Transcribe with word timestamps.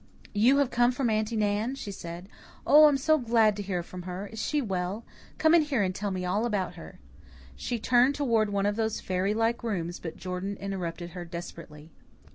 "You 0.33 0.57
have 0.57 0.71
come 0.71 0.91
from 0.91 1.11
Aunty 1.11 1.35
Nan?" 1.35 1.75
she 1.75 1.91
said. 1.91 2.27
"Oh, 2.65 2.85
I 2.85 2.89
am 2.89 2.97
so 2.97 3.19
glad 3.19 3.55
to 3.55 3.61
hear 3.61 3.83
from 3.83 4.01
her. 4.01 4.25
Is 4.25 4.41
she 4.41 4.59
well? 4.59 5.05
Come 5.37 5.53
in 5.53 5.61
here 5.61 5.83
and 5.83 5.93
tell 5.93 6.09
me 6.09 6.25
all 6.25 6.47
about 6.47 6.73
her." 6.73 6.97
She 7.55 7.77
turned 7.77 8.15
toward 8.15 8.49
one 8.49 8.65
of 8.65 8.77
those 8.77 8.99
fairy 8.99 9.35
like 9.35 9.63
rooms, 9.63 9.99
but 9.99 10.17
Jordan 10.17 10.57
interrupted 10.59 11.11
her 11.11 11.23
desperately. 11.23 11.91